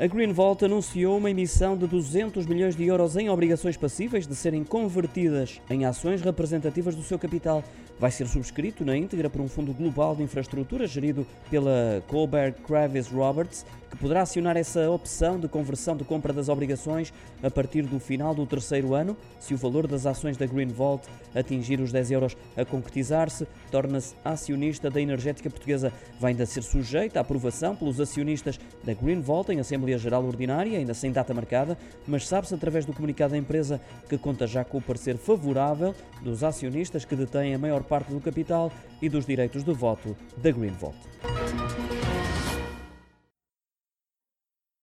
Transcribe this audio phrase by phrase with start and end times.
[0.00, 4.64] A Greenvolt anunciou uma emissão de 200 milhões de euros em obrigações passíveis de serem
[4.64, 7.62] convertidas em ações representativas do seu capital.
[7.98, 13.08] Vai ser subscrito na íntegra por um fundo global de infraestrutura gerido pela Colbert Kravis
[13.08, 17.12] Roberts, que poderá acionar essa opção de conversão de compra das obrigações
[17.42, 21.02] a partir do final do terceiro ano, se o valor das ações da Greenvolt
[21.34, 25.92] atingir os 10 euros a concretizar-se, torna-se acionista da energética portuguesa.
[26.18, 30.78] Vai ainda ser sujeita à aprovação pelos acionistas da Greenvolt em Assembleia Assembleia Geral Ordinária,
[30.78, 34.78] ainda sem data marcada, mas sabe-se através do comunicado da empresa que conta já com
[34.78, 38.70] o parecer favorável dos acionistas que detêm a maior parte do capital
[39.00, 40.96] e dos direitos de voto da Greenvolt.